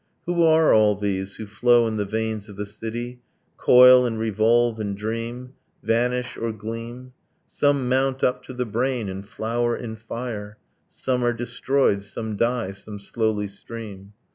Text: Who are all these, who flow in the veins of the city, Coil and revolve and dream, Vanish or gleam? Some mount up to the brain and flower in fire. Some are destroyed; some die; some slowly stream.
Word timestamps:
Who 0.25 0.41
are 0.41 0.73
all 0.73 0.95
these, 0.95 1.35
who 1.35 1.45
flow 1.45 1.85
in 1.85 1.97
the 1.97 2.05
veins 2.07 2.49
of 2.49 2.55
the 2.55 2.65
city, 2.65 3.21
Coil 3.57 4.03
and 4.03 4.17
revolve 4.17 4.79
and 4.79 4.97
dream, 4.97 5.53
Vanish 5.83 6.37
or 6.39 6.51
gleam? 6.51 7.13
Some 7.45 7.87
mount 7.87 8.23
up 8.23 8.41
to 8.45 8.53
the 8.53 8.65
brain 8.65 9.07
and 9.09 9.23
flower 9.29 9.77
in 9.77 9.95
fire. 9.95 10.57
Some 10.89 11.23
are 11.23 11.33
destroyed; 11.33 12.01
some 12.01 12.35
die; 12.35 12.71
some 12.71 12.97
slowly 12.97 13.47
stream. 13.47 14.13